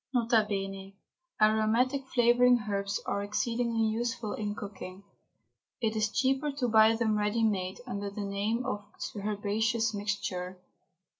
N.B. 0.15 0.95
Aromatic 1.39 2.07
flavouring 2.07 2.61
herbs 2.67 2.99
are 3.05 3.21
exceedingly 3.21 3.83
useful 3.85 4.33
in 4.33 4.55
cooking. 4.55 5.03
It 5.79 5.95
is 5.95 6.09
cheaper 6.09 6.51
to 6.53 6.67
buy 6.67 6.95
them 6.95 7.19
ready 7.19 7.43
made, 7.43 7.81
under 7.85 8.09
the 8.09 8.21
name 8.25 8.65
of 8.65 8.83
Herbaceous 9.13 9.93
Mixture. 9.93 10.57